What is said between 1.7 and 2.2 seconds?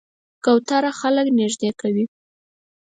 کوي.